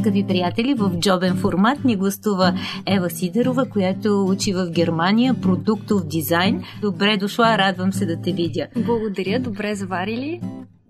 [0.00, 2.54] Скъпи приятели, в джобен формат ни гостува
[2.86, 6.62] Ева Сидерова, която учи в Германия продуктов дизайн.
[6.82, 8.66] Добре дошла, радвам се да те видя.
[8.76, 10.40] Благодаря, добре заварили.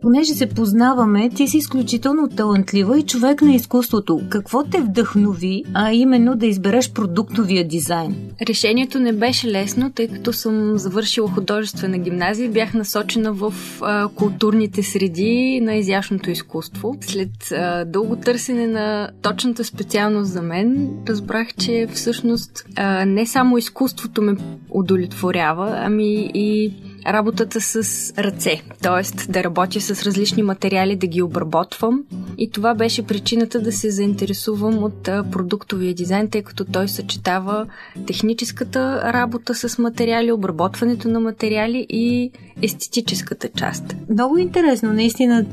[0.03, 4.21] Понеже се познаваме, ти си изключително талантлива и човек на изкуството.
[4.29, 8.17] Какво те вдъхнови, а именно да избереш продуктовия дизайн?
[8.49, 14.09] Решението не беше лесно, тъй като съм завършила художествена гимназия и бях насочена в а,
[14.09, 16.97] културните среди на изящното изкуство.
[17.01, 23.59] След а, дълго търсене на точната специалност за мен, разбрах, че всъщност а, не само
[23.59, 24.37] изкуството ме
[24.71, 26.73] удовлетворява, ами и
[27.07, 27.77] работата с
[28.19, 29.31] ръце, т.е.
[29.33, 32.05] да работя с различни материали, да ги обработвам.
[32.39, 37.67] И това беше причината да се заинтересувам от продуктовия дизайн, тъй като той съчетава
[38.07, 42.31] техническата работа с материали, обработването на материали и
[42.63, 43.97] естетическата част.
[44.11, 45.47] Много интересно, наистина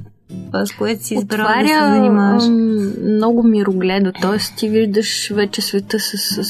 [0.46, 2.44] това, с което си избрала да се занимаваш?
[3.04, 4.58] много мирогледо, т.е.
[4.58, 6.44] ти виждаш вече света с, с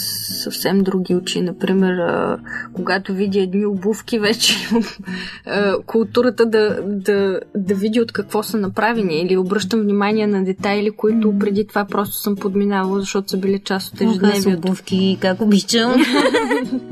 [0.43, 1.41] съвсем други очи.
[1.41, 2.37] Например, а,
[2.73, 4.53] когато видя едни обувки, вече
[5.45, 10.91] а, културата да, да, да види от какво са направени или обръщам внимание на детайли,
[10.91, 14.67] които преди това просто съм подминавала, защото са били част от ежедневието.
[14.67, 15.93] обувки, как обичам.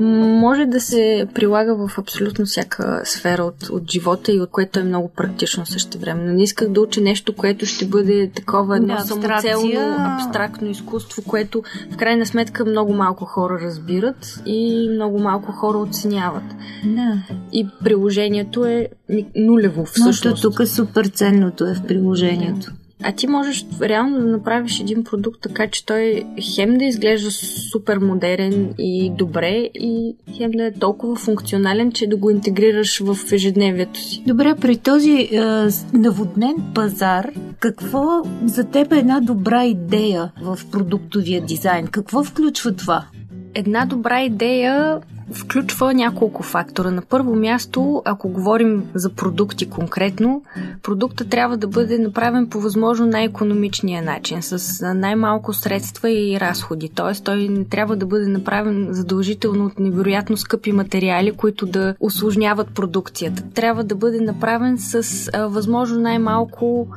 [0.40, 4.82] Може да се прилага в абсолютно всяка сфера от, от живота и от което е
[4.82, 6.32] много практично също време.
[6.32, 11.62] Не исках да уча нещо, което ще бъде такова едно да, самоцелно, абстрактно изкуство, което
[11.90, 16.44] в крайна сметка много малко хора разбират и много малко хора оценяват.
[16.84, 17.22] Да.
[17.52, 18.88] И приложението е
[19.36, 20.44] нулево всъщност.
[20.44, 22.70] Но тук е супер ценното е в приложението.
[22.70, 22.85] Да.
[23.02, 27.30] А ти можеш реално да направиш един продукт така, че той хем да изглежда
[27.72, 33.32] супер модерен и добре, и хем да е толкова функционален, че да го интегрираш в
[33.32, 34.22] ежедневието си.
[34.26, 35.40] Добре, при този е,
[35.92, 41.86] наводнен пазар, какво за теб е една добра идея в продуктовия дизайн?
[41.86, 43.06] Какво включва това?
[43.58, 45.00] Една добра идея
[45.32, 46.90] включва няколко фактора.
[46.90, 50.42] На първо място, ако говорим за продукти конкретно,
[50.82, 56.88] продукта трябва да бъде направен по възможно най-економичния начин, с най-малко средства и разходи.
[56.88, 57.22] Т.е.
[57.22, 63.42] той не трябва да бъде направен задължително от невероятно скъпи материали, които да осложняват продукцията.
[63.54, 66.88] Трябва да бъде направен с а, възможно най-малко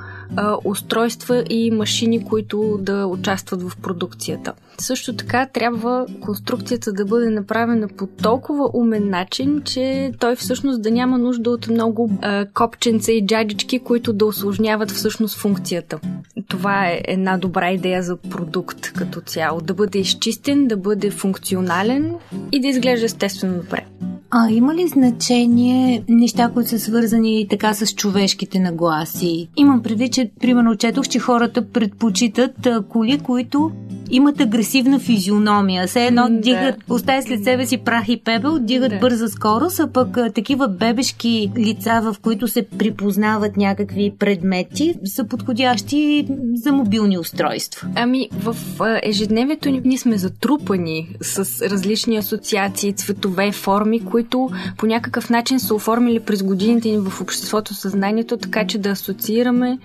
[0.64, 4.54] устройства и машини, които да участват в продукцията.
[4.80, 10.92] Също така трябва конструкцията да бъде направена по толкова умен начин, че той всъщност да
[10.92, 16.00] няма нужда от много а, копченца и джаджички, които да осложняват всъщност функцията.
[16.48, 19.62] Това е една добра идея за продукт като цяло.
[19.62, 22.16] Да бъде изчистен, да бъде функционален
[22.52, 23.86] и да изглежда естествено добре.
[24.32, 29.50] А има ли значение неща, които са свързани така с човешките нагласи?
[29.58, 33.72] Имам предвид, че примерно четох, че хората предпочитат коли, които
[34.12, 35.88] имат агресивна физиономия.
[35.88, 36.40] Все едно да.
[36.40, 39.00] дигат, оставят след себе си прах и пебел, дигат да.
[39.00, 46.28] бърза скорост, а пък такива бебешки лица, в които се припознават някакви предмети, са подходящи
[46.54, 47.88] за мобилни устройства.
[47.96, 48.56] Ами, в
[49.04, 55.76] ежедневието ни ние сме затрупани с различни асоциации, цветове, форми, които по някакъв начин са
[55.76, 59.78] оформили през годините ни в обществото съзнанието, така че да асоциираме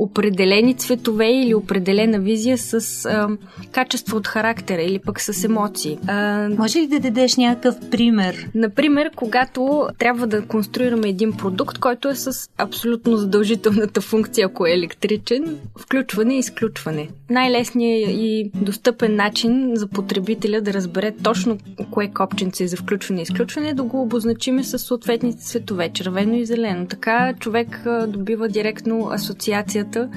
[0.00, 3.28] определени цветове или определена визия с а,
[3.72, 5.98] качество от характера или пък с емоции.
[6.06, 8.48] А, Може ли да дадеш някакъв пример?
[8.54, 14.72] Например, когато трябва да конструираме един продукт, който е с абсолютно задължителната функция, ако е
[14.72, 17.08] електричен, включване и изключване.
[17.30, 21.58] Най-лесният и достъпен начин за потребителя да разбере точно
[21.90, 26.34] кое копченце е за включване и изключване е да го обозначиме с съответните цветове, червено
[26.34, 26.86] и зелено.
[26.86, 30.08] Така човек добива директно асоциацията усилията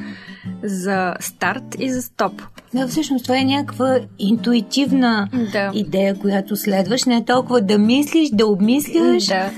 [0.63, 2.41] за старт и за стоп.
[2.73, 5.71] Да, всъщност това е някаква интуитивна да.
[5.73, 7.05] идея, която следваш.
[7.05, 9.25] Не е толкова да мислиш, да обмисляш.
[9.25, 9.49] Да.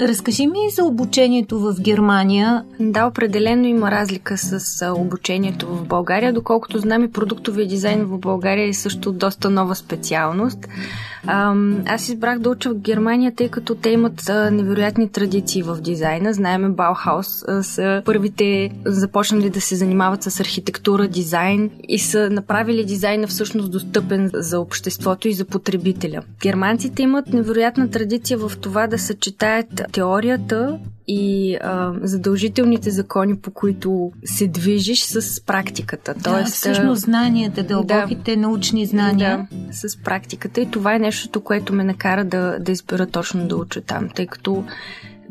[0.00, 2.64] Разкажи ми за обучението в Германия.
[2.80, 6.32] Да, определено има разлика с обучението в България.
[6.32, 10.58] Доколкото знам и продуктовия дизайн в България е също доста нова специалност.
[11.86, 16.32] Аз избрах да уча в Германия, тъй като те имат невероятни традиции в дизайна.
[16.32, 23.26] Знаеме Баухаус са първите започнали да се занимават с архитектура, дизайн и са направили дизайна
[23.26, 26.22] всъщност достъпен за обществото и за потребителя.
[26.42, 30.78] Германците имат невероятна традиция в това да съчетаят теорията
[31.08, 36.14] и а, задължителните закони, по които се движиш с практиката.
[36.24, 39.48] Тоест, да, всъщност знанията, дълбоките да, научни знания.
[39.52, 40.60] Да, с практиката.
[40.60, 44.26] И това е нещото, което ме накара да, да избера точно да уча там, тъй
[44.26, 44.64] като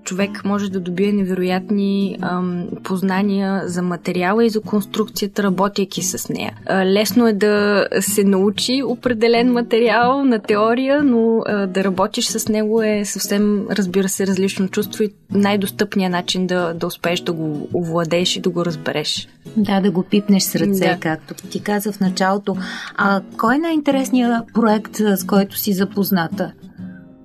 [0.03, 6.53] човек може да добие невероятни ам, познания за материала и за конструкцията, работейки с нея.
[6.65, 12.49] А, лесно е да се научи определен материал на теория, но а, да работиш с
[12.49, 17.69] него е съвсем, разбира се, различно чувство и най-достъпният начин да, да успееш да го
[17.73, 19.27] овладееш и да го разбереш.
[19.57, 20.97] Да, да го пипнеш с ръце, да.
[20.99, 22.55] както ти каза в началото.
[22.97, 26.51] А кой е най-интересният проект, с който си запозната?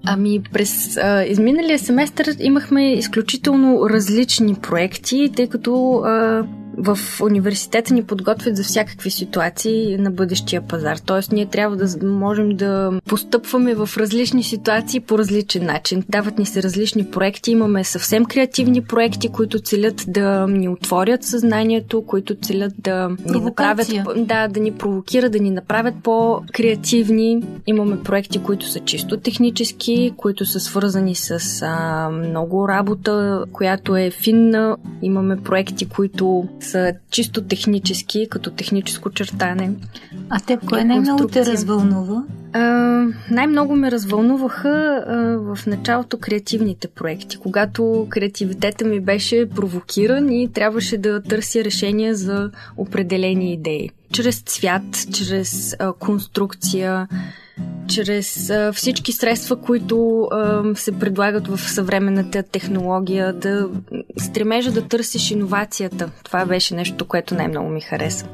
[0.06, 6.44] Ами през а, изминалия семестър имахме изключително различни проекти, тъй като а,
[6.78, 10.98] в университета ни подготвят за всякакви ситуации на бъдещия пазар.
[11.06, 16.04] Тоест, ние трябва да можем да постъпваме в различни ситуации по различен начин.
[16.08, 17.50] Дават ни се различни проекти.
[17.50, 23.88] Имаме съвсем креативни проекти, които целят да ни отворят съзнанието, които целят да ни направят,
[24.16, 27.42] да, да ни провокират, да ни направят по-креативни.
[27.66, 34.10] Имаме проекти, които са чисто технически, които са свързани с а, много работа, която е
[34.10, 34.76] финна.
[35.02, 39.70] Имаме проекти, които са чисто технически, като техническо чертане.
[40.30, 42.22] А те кое най-много те развълнува?
[42.52, 42.60] А,
[43.30, 50.98] най-много ме развълнуваха а, в началото креативните проекти, когато креативитета ми беше провокиран и трябваше
[50.98, 53.90] да търся решения за определени идеи.
[54.12, 57.08] Чрез цвят, чрез а, конструкция,
[57.88, 63.68] чрез а, всички средства, които а, се предлагат в съвременната технология, да
[64.18, 66.10] стремежа да търсиш иновацията.
[66.24, 68.28] Това беше нещо, което най-много ми хареса.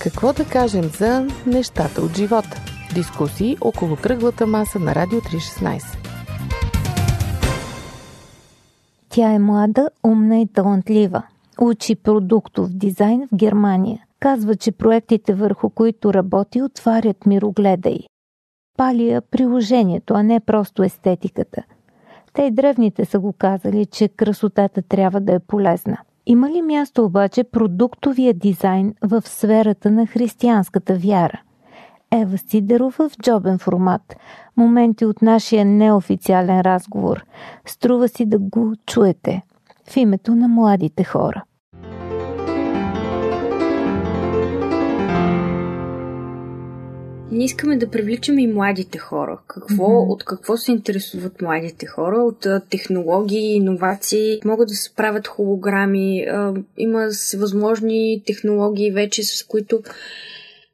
[0.00, 2.60] Какво да кажем за нещата от живота?
[2.94, 5.82] Дискусии около кръглата маса на Радио 316.
[9.08, 11.22] Тя е млада, умна и талантлива.
[11.60, 18.06] Учи продуктов дизайн в Германия– Казва, че проектите върху които работи отварят мирогледа й.
[18.78, 21.62] Палия приложението, а не просто естетиката.
[22.32, 25.98] Те и древните са го казали, че красотата трябва да е полезна.
[26.26, 31.40] Има ли място обаче продуктовия дизайн в сферата на християнската вяра?
[32.12, 34.16] Ева Сидерова в джобен формат.
[34.56, 37.24] Моменти от нашия неофициален разговор.
[37.66, 39.42] Струва си да го чуете.
[39.90, 41.44] В името на младите хора.
[47.30, 49.38] Ние искаме да привличаме и младите хора.
[49.46, 50.12] Какво, mm-hmm.
[50.12, 52.22] От какво се интересуват младите хора?
[52.22, 59.46] От а, технологии, иновации, могат да се правят холограми, а, има възможни технологии вече, с
[59.46, 59.82] които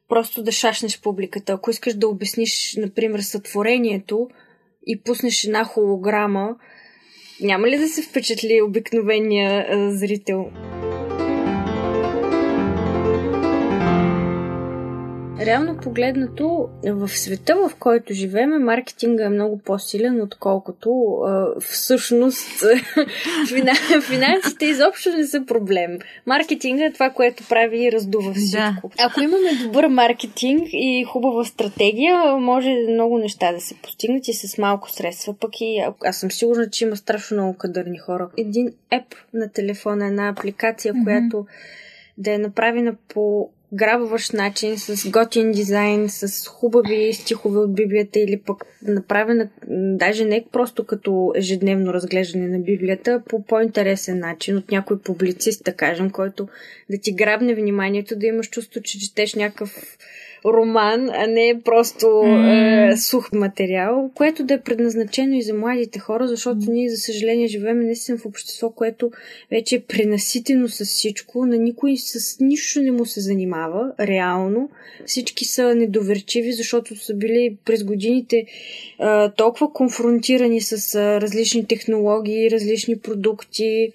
[0.09, 1.53] просто да шашнеш публиката.
[1.53, 4.29] Ако искаш да обясниш, например, сътворението
[4.87, 6.55] и пуснеш една холограма,
[7.41, 10.51] няма ли да се впечатли обикновения а, зрител?
[15.41, 22.47] Реално погледнато, в света, в който живеем, маркетинга е много по-силен, отколкото а, всъщност
[24.07, 25.99] финансите изобщо не са проблем.
[26.25, 28.91] Маркетинга е това, което прави и раздува всичко.
[28.97, 29.05] Да.
[29.05, 34.57] Ако имаме добър маркетинг и хубава стратегия, може много неща да се постигнат и с
[34.57, 35.35] малко средства.
[35.39, 38.29] Пък и аз съм сигурна, че има страшно много кадърни хора.
[38.37, 41.03] Един еп на телефона, една апликация, mm-hmm.
[41.03, 41.45] която
[42.17, 48.41] да е направена по грабващ начин, с готин дизайн, с хубави стихове от Библията или
[48.41, 49.49] пък направена
[49.97, 55.73] даже не просто като ежедневно разглеждане на Библията, по по-интересен начин от някой публицист, да
[55.73, 56.47] кажем, който
[56.89, 59.97] да ти грабне вниманието, да имаш чувство, че четеш някакъв
[60.45, 62.93] роман, а не просто mm.
[62.93, 66.71] е, сух материал, което да е предназначено и за младите хора, защото mm.
[66.71, 69.11] ние, за съжаление, живеем наистина в общество, което
[69.51, 74.69] вече е пренаситено с всичко, на никой с нищо не му се занимава, реално.
[75.05, 78.45] Всички са недоверчиви, защото са били през годините е,
[79.37, 83.91] толкова конфронтирани с е, различни технологии, различни продукти,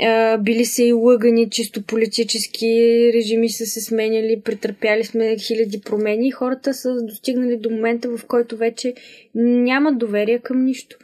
[0.00, 2.66] а, били са и лъгани, чисто политически
[3.14, 8.26] режими са се сменяли, претърпяли сме хиляди промени и хората са достигнали до момента, в
[8.26, 8.94] който вече
[9.34, 10.96] нямат доверие към нищо.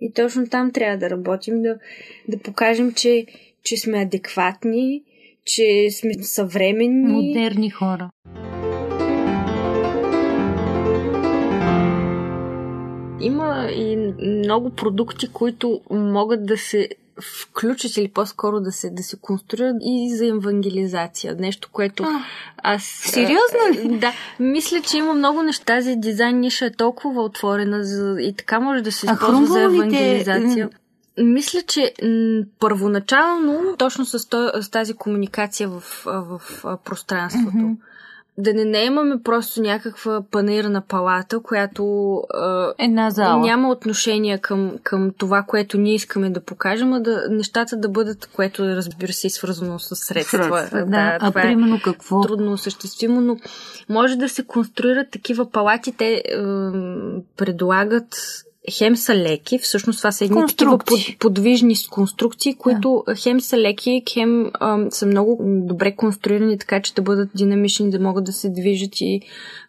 [0.00, 1.78] И точно там трябва да работим, да,
[2.28, 3.26] да покажем, че,
[3.62, 5.02] че сме адекватни,
[5.44, 7.12] че сме съвременни.
[7.12, 8.10] Модерни хора.
[13.22, 16.88] Има и много продукти, които могат да се
[17.20, 21.36] включат или по-скоро да се, да се конструират и за евангелизация.
[21.38, 22.24] Нещо, което а,
[22.62, 22.84] аз...
[22.84, 23.98] Сериозно ли?
[24.00, 24.12] Да.
[24.40, 25.80] Мисля, че има много неща.
[25.80, 30.70] За дизайн ниша е толкова отворена за, и така може да се използва за евангелизация.
[31.18, 37.76] Мисля, че м- първоначално, точно с, то, с тази комуникация в, в, в пространството, mm-hmm
[38.40, 41.82] да не наемаме просто някаква панерна палата, която
[42.78, 43.40] е, Една зала.
[43.40, 48.26] няма отношение към, към това, което ние искаме да покажем, а да, нещата да бъдат,
[48.26, 50.38] което разбира се е свързано с средства.
[50.38, 52.20] средства да, да, а примерно е какво?
[52.20, 53.36] Трудно осъществимо, но
[53.88, 55.92] може да се конструират такива палати.
[55.96, 56.22] Те е,
[57.36, 63.14] предлагат хем са леки, всъщност това са едни такива под, подвижни конструкции, които да.
[63.14, 68.00] хем са леки, хем ам, са много добре конструирани, така че да бъдат динамични, да
[68.00, 69.20] могат да се движат и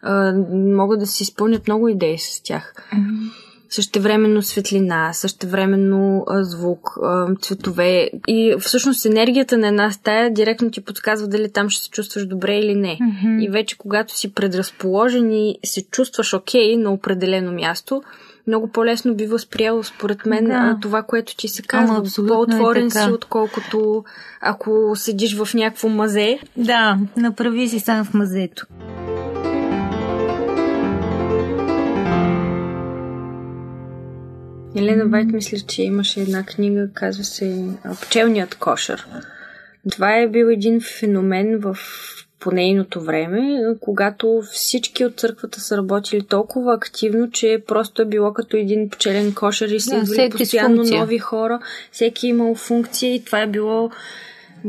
[0.02, 2.74] а, могат да се изпълнят много идеи с тях.
[2.92, 3.41] Mm-hmm.
[3.74, 6.98] Същевременно светлина, същевременно звук,
[7.42, 12.26] цветове и всъщност енергията на една стая директно ти подсказва дали там ще се чувстваш
[12.26, 12.98] добре или не.
[12.98, 13.44] Mm-hmm.
[13.44, 18.02] И вече когато си предразположен и се чувстваш окей okay на определено място,
[18.46, 20.78] много по-лесно би възприел, според мен, да.
[20.82, 21.96] това, което ти се казва.
[21.96, 24.04] Ама, По-отворен е си, отколкото
[24.40, 26.38] ако седиш в някакво мазе.
[26.56, 28.66] Да, направи си сам в мазето.
[34.76, 37.64] Елена Вайт мисля, че имаше една книга, казва се
[38.00, 39.06] Пчелният кошер.
[39.90, 41.78] Това е бил един феномен в
[42.40, 48.32] по нейното време, когато всички от църквата са работили толкова активно, че просто е било
[48.32, 51.60] като един пчелен кошер и са да, постоянно нови хора,
[51.92, 53.90] всеки е имал функция и това е било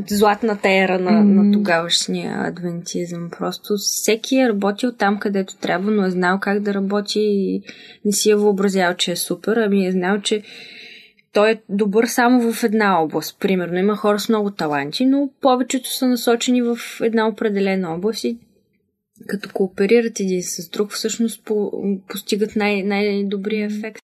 [0.08, 1.44] златната ера на, mm-hmm.
[1.44, 3.30] на тогавашния адвентизъм.
[3.40, 7.62] Просто всеки е работил там, където трябва, но е знал как да работи и
[8.06, 10.44] не си е въобразял, че е супер, ами е знал, че
[11.34, 13.40] той е добър само в една област.
[13.40, 18.38] Примерно има хора с много таланти, но повечето са насочени в една определена област и
[19.28, 21.72] като кооперират един с друг, всъщност по,
[22.08, 24.00] постигат най- най-добрия ефект.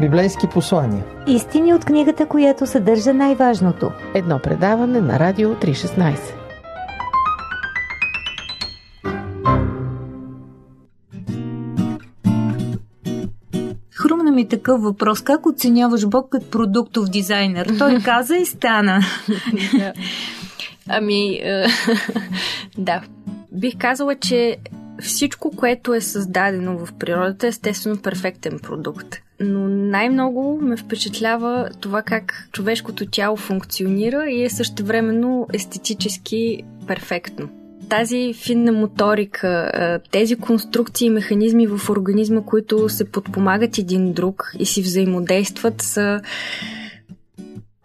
[0.00, 1.04] Библейски послания.
[1.26, 3.92] Истини от книгата, която съдържа най-важното.
[4.14, 6.18] Едно предаване на Радио 316.
[13.92, 15.20] хрумна ми такъв въпрос.
[15.20, 17.74] Как оценяваш Бог като продуктов дизайнер?
[17.78, 19.00] Той каза и стана.
[20.88, 21.66] ами, е,
[22.78, 23.02] да.
[23.52, 24.56] Бих казала, че
[25.00, 29.16] всичко, което е създадено в природата, е естествено перфектен продукт.
[29.40, 37.48] Но най-много ме впечатлява това как човешкото тяло функционира и е същевременно естетически перфектно
[37.90, 39.72] тази финна моторика,
[40.10, 46.20] тези конструкции и механизми в организма, които се подпомагат един друг и си взаимодействат, са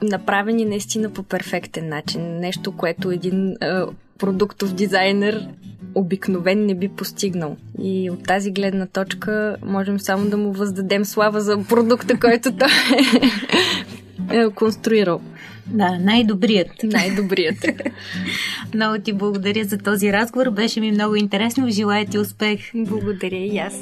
[0.01, 2.39] направени наистина по перфектен начин.
[2.39, 3.55] Нещо, което един
[4.17, 5.47] продуктов дизайнер
[5.95, 7.57] обикновен не би постигнал.
[7.81, 12.69] И от тази гледна точка можем само да му въздадем слава за продукта, който той
[14.31, 15.21] е конструирал.
[15.67, 16.71] Да, най-добрият.
[16.83, 17.65] Най-добрият.
[18.73, 20.49] много ти благодаря за този разговор.
[20.49, 21.69] Беше ми много интересно.
[21.69, 22.59] Желая ти успех.
[22.75, 23.81] Благодаря и аз.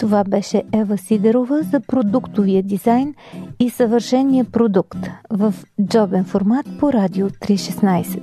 [0.00, 3.14] Това беше Ева Сидерова за продуктовия дизайн
[3.58, 4.98] и съвършения продукт
[5.30, 5.54] в
[5.86, 8.20] джобен формат по Радио 316.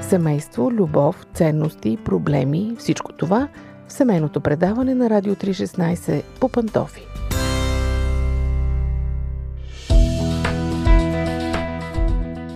[0.00, 3.48] Семейство, любов, ценности, проблеми, всичко това
[3.88, 7.06] в семейното предаване на Радио 316 по Пантофи.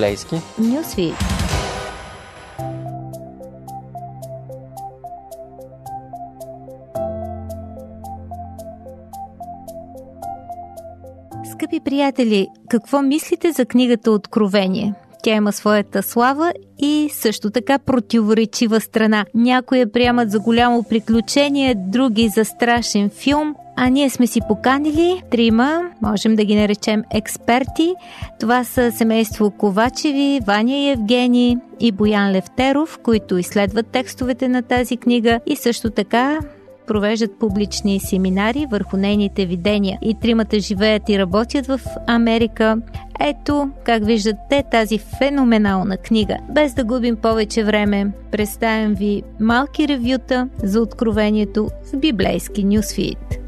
[0.00, 0.34] Библейски.
[0.58, 1.14] Нюсвит.
[11.52, 14.94] Скъпи приятели, какво мислите за книгата Откровение?
[15.22, 19.24] Тя има своята слава и също така противоречива страна.
[19.34, 25.22] Някои я приемат за голямо приключение, други за страшен филм, а ние сме си поканили
[25.30, 27.94] трима, можем да ги наречем експерти.
[28.40, 34.96] Това са семейство Ковачеви, Ваня и Евгений и Боян Левтеров, които изследват текстовете на тази
[34.96, 36.38] книга и също така
[36.86, 39.98] провеждат публични семинари върху нейните видения.
[40.02, 42.76] И тримата живеят и работят в Америка.
[43.20, 46.36] Ето, как виждате тази феноменална книга.
[46.54, 53.39] Без да губим повече време, представям ви малки ревюта за откровението в библейски нюсфит.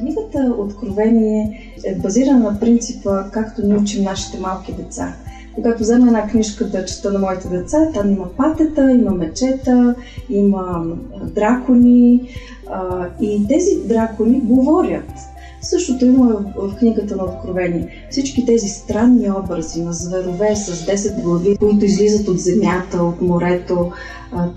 [0.00, 5.14] Книгата Откровение е базирана на принципа, както ни учим нашите малки деца.
[5.54, 9.94] Когато взема една книжка да чета на моите деца, там има патета, има мечета,
[10.30, 10.84] има
[11.34, 12.28] дракони
[13.20, 15.12] и тези дракони говорят.
[15.62, 18.06] Същото има в книгата на Откровение.
[18.10, 23.92] Всички тези странни образи на зверове с 10 глави, които излизат от земята, от морето,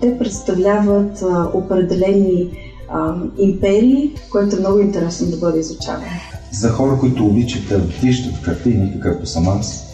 [0.00, 1.24] те представляват
[1.54, 2.50] определени
[3.38, 6.06] империи, което е много интересно да бъде изучавано.
[6.52, 9.86] За хора, които обичат да виждат картини, какъвто съм аз,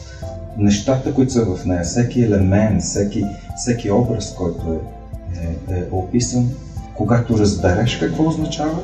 [0.59, 3.25] нещата, които са в нея, всеки елемент, всеки,
[3.57, 6.50] всеки образ, който е, е, е описан,
[6.95, 8.78] когато разбереш какво означава,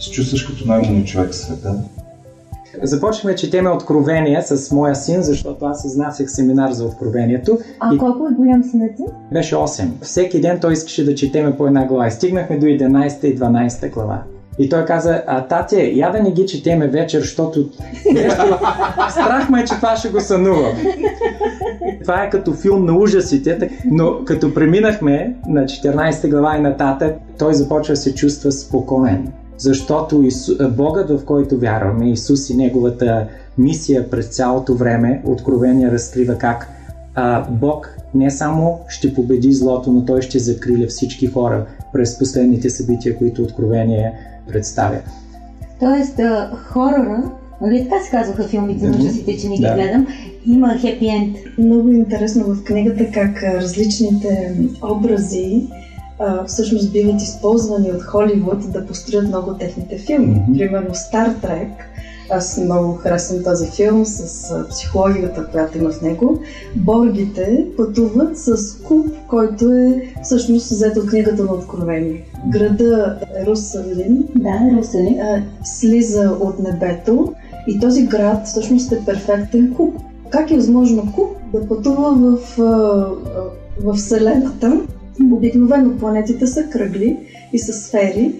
[0.00, 1.74] се чувстваш като най-умният човек в света.
[2.82, 7.58] Започваме четеме Откровения с моя син, защото аз изнасях семинар за Откровението.
[7.80, 7.98] А и...
[7.98, 9.02] колко е голям синът ти?
[9.32, 9.88] Беше 8.
[10.02, 12.06] Всеки ден той искаше да четеме по една глава.
[12.06, 14.22] И стигнахме до 11 и 12 глава.
[14.58, 17.68] И той каза, а тате, я да не ги четеме вечер, защото
[19.10, 20.72] страх ме е, че това ще го сънувам.
[22.02, 27.54] това е като филм на ужасите, но като преминахме на 14 глава и нататък, той
[27.54, 29.32] започва да се чувства спокоен.
[29.60, 30.70] Защото Ису...
[30.70, 33.26] Богът, в който вярваме, Исус и Неговата
[33.58, 36.68] мисия през цялото време, откровение разкрива как
[37.14, 42.70] а, Бог не само ще победи злото, но Той ще закриля всички хора през последните
[42.70, 44.12] събития, които откровение
[44.48, 44.98] представя.
[45.80, 46.20] Тоест,
[46.54, 49.74] хорора, нали така се казваха филмите на ужасите, че не ги да.
[49.74, 50.06] гледам,
[50.46, 51.36] има хепи енд.
[51.58, 55.68] Много интересно в книгата как различните образи
[56.46, 60.34] всъщност биват използвани от Холивуд да построят много техните филми.
[60.34, 60.58] Mm-hmm.
[60.58, 61.90] Примерно Стар Трек
[62.30, 66.38] аз много харесвам този филм с психологията, която има в него.
[66.76, 72.24] Боргите пътуват с куб, който е всъщност взет от книгата на Откровение.
[72.48, 75.16] Града Русалим, да, Русалим.
[75.64, 77.34] слиза от небето
[77.66, 79.94] и този град всъщност е перфектен куб.
[80.30, 82.56] Как е възможно куб да пътува в,
[83.84, 84.80] в Вселената?
[85.32, 87.18] Обикновено планетите са кръгли
[87.52, 88.34] и са сфери,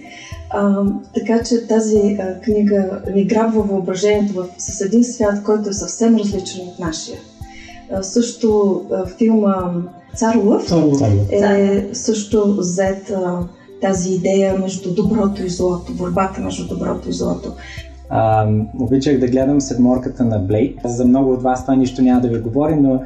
[0.49, 5.73] а, така че тази а, книга ни грабва въображението в, с един свят, който е
[5.73, 7.17] съвсем различен от нашия.
[7.93, 9.73] А, също а, филма
[10.15, 10.71] Цар Лъв
[11.31, 13.39] е също взет а,
[13.81, 17.53] тази идея между доброто и злото, борбата между доброто и злото.
[18.09, 18.47] А,
[18.79, 20.79] обичах да гледам седморката на Блейк.
[20.85, 23.03] За много от вас това нищо няма да ви говори, но...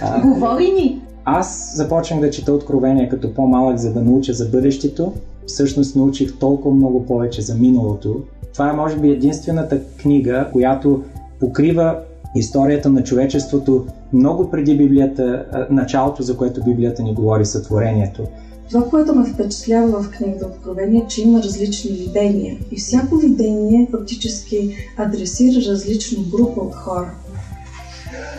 [0.00, 1.02] А, говори ни!
[1.30, 5.12] Аз започнах да чета Откровения като по-малък, за да науча за бъдещето
[5.46, 8.20] всъщност научих толкова много повече за миналото.
[8.52, 11.02] Това е, може би, единствената книга, която
[11.40, 11.98] покрива
[12.34, 18.22] историята на човечеството много преди Библията, началото, за което Библията ни говори, сътворението.
[18.68, 22.56] Това, което ме впечатлява в книгата Откровение, е, че има различни видения.
[22.70, 27.10] И всяко видение фактически адресира различна група от хора.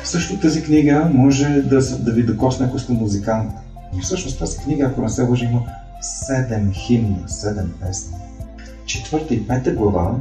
[0.04, 3.52] Също тази книга може да, да ви докосне, ако сте музикант.
[3.98, 5.62] И всъщност тази книга, ако не се лъжи, има
[6.02, 8.18] седем химна, седем песни.
[8.86, 10.16] Четвърта и пета глава,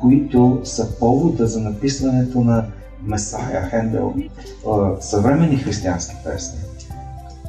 [0.00, 2.64] които са повода за написването на
[3.02, 4.14] Месая Хендел,
[5.00, 6.58] съвремени християнски песни.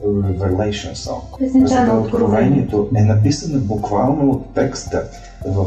[0.06, 1.66] Revelation Song.
[1.66, 5.04] За откровението е написано буквално от текста
[5.46, 5.66] в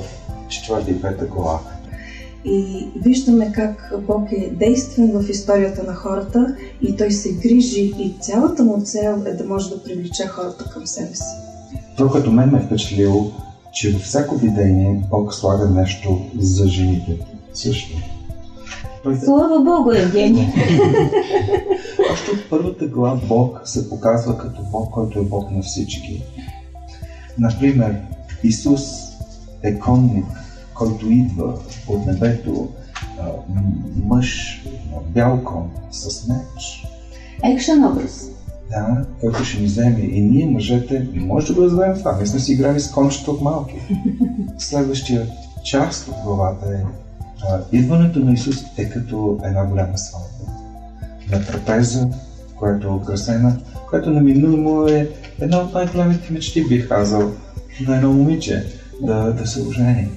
[0.49, 1.61] четвърта и пета глава.
[2.45, 8.15] И виждаме как Бог е действен в историята на хората и Той се грижи и
[8.21, 11.35] цялата му цел е да може да привлече хората към себе си.
[11.97, 13.31] Това, което мен ме е впечатлило,
[13.73, 17.19] че във всяко видение Бог слага нещо за жените.
[17.55, 17.97] Също.
[19.03, 19.17] Той...
[19.17, 20.47] Слава Богу, Евгений!
[22.13, 26.23] Още от първата глава Бог се показва като Бог, който е Бог на всички.
[27.39, 27.97] Например,
[28.43, 28.83] Исус
[29.63, 30.27] е конник
[30.79, 31.55] който идва
[31.89, 32.69] от небето,
[34.05, 34.61] мъж,
[35.09, 36.87] бял кон, с меч.
[37.45, 38.31] Екшен образ.
[38.71, 40.01] Да, който ще ни вземе.
[40.01, 42.17] И ние, мъжете, може да го разберем това.
[42.17, 43.75] Ние сме си играли с кончета от малки.
[44.59, 45.27] Следващия
[45.65, 46.85] част от главата е
[47.49, 50.53] а, идването на Исус е като една голяма сватба.
[51.31, 52.09] На трапеза,
[52.57, 53.57] която е украсена,
[53.91, 55.09] която неминуемо е
[55.41, 57.33] една от най-големите мечти, бих казал,
[57.89, 58.67] на едно момиче
[59.03, 60.09] да, да се ожени.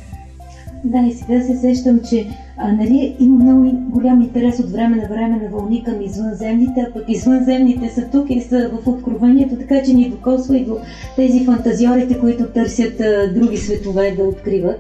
[0.84, 5.08] Да, и сега се сещам, че а, нали, има много голям интерес от време на
[5.08, 9.84] време на вълни към извънземните, а пък извънземните са тук и са в откровението, така
[9.84, 10.78] че ни докосва и до
[11.16, 14.80] тези фантазиорите, които търсят а, други светове да откриват.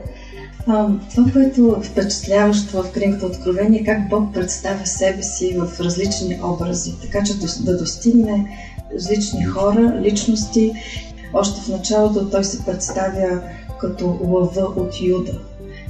[0.67, 5.79] А, това, което е впечатляващо в книгата Откровение, е как Бог представя себе си в
[5.79, 7.33] различни образи, така че
[7.63, 8.57] да достигне
[8.95, 10.71] различни хора, личности.
[11.33, 13.41] Още в началото той се представя
[13.79, 15.39] като лъва от Юда,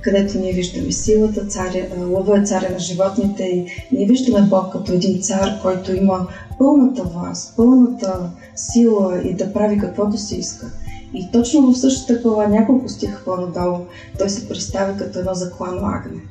[0.01, 4.93] където ние виждаме силата, царя, лъва е царя на животните и ние виждаме Бог като
[4.93, 10.71] един цар, който има пълната власт, пълната сила и да прави каквото си иска.
[11.13, 13.77] И точно в същата глава, няколко стиха по-надолу,
[14.19, 16.21] той се представя като едно заклано агне.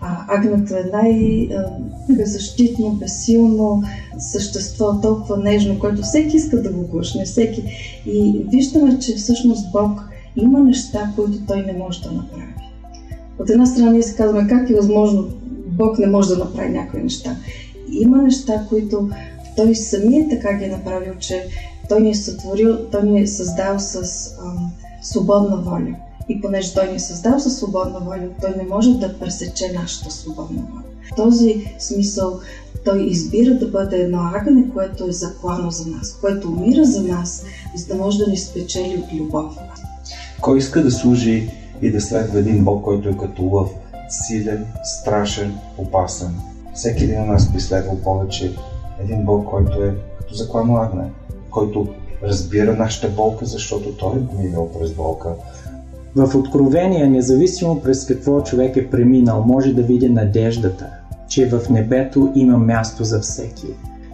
[0.00, 3.82] А, агнето е най-беззащитно, безсилно
[4.18, 7.64] същество, толкова нежно, което всеки иска да го глъшне, всеки.
[8.06, 10.00] И виждаме, че всъщност Бог
[10.36, 12.63] има неща, които той не може да направи.
[13.38, 15.28] От една страна ние се казваме как е възможно
[15.66, 17.36] Бог не може да направи някои неща.
[17.92, 19.10] Има неща, които
[19.56, 21.48] той самият така ги е направил, че
[21.88, 23.96] той ни е сътворил, той ни е създал с
[24.44, 25.96] ам, свободна воля.
[26.28, 30.10] И понеже той ни е създал със свободна воля, той не може да пресече нашата
[30.10, 30.82] свободна воля.
[31.12, 32.40] В този смисъл
[32.84, 37.44] той избира да бъде едно агне, което е заклано за нас, което умира за нас,
[37.76, 39.56] за да може да ни спечели от любов.
[40.40, 41.50] Кой иска да служи
[41.84, 43.70] и да следва един Бог, който е като лъв,
[44.08, 46.34] силен, страшен, опасен?
[46.74, 48.56] Всеки един от нас би следвал повече
[49.00, 51.04] един Бог, който е като заклано агне,
[51.50, 51.86] който
[52.22, 55.28] разбира нашата болка, защото той е минал през болка.
[56.16, 60.86] В Откровение, независимо през какво човек е преминал, може да види надеждата,
[61.28, 63.66] че в небето има място за всеки.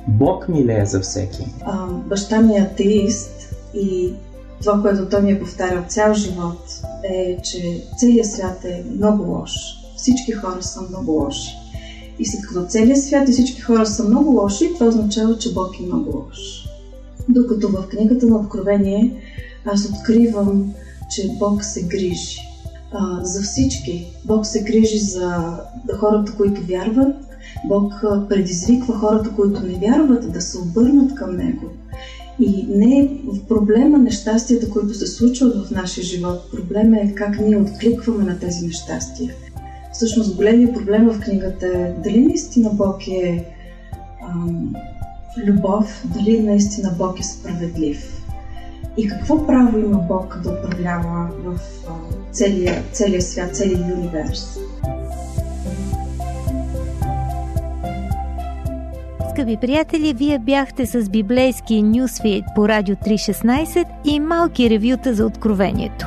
[0.09, 1.46] Бог милее за всеки.
[1.62, 4.12] А, баща ми е атеист и
[4.60, 9.52] това, което той ми е повтарял цял живот, е, че целият свят е много лош.
[9.96, 11.56] Всички хора са много лоши.
[12.18, 15.80] И след като целият свят и всички хора са много лоши, това означава, че Бог
[15.80, 16.68] е много лош.
[17.28, 19.22] Докато в книгата на Откровение
[19.64, 20.74] аз откривам,
[21.10, 22.40] че Бог се грижи
[22.92, 24.06] а, за всички.
[24.24, 25.58] Бог се грижи за
[25.98, 27.16] хората, които вярват.
[27.68, 27.92] Бог
[28.28, 31.66] предизвиква хората, които не вярват, да се обърнат към Него.
[32.40, 36.50] И не е в проблема нещастията, които се случват в нашия живот.
[36.53, 39.35] Проблема е как ние откликваме на тези нещастия.
[39.92, 43.44] Всъщност големият проблем в книгата е дали наистина Бог е
[44.29, 44.74] ам,
[45.37, 48.22] любов, дали наистина Бог е справедлив.
[48.96, 51.61] И какво право има Бог да управлява в
[52.33, 54.59] целия, целия свят, целия универс?
[59.30, 66.06] Скъпи приятели, вие бяхте с библейския нюсфит по Радио 316 и малки ревюта за откровението.